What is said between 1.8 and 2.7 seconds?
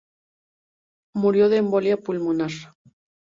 pulmonar.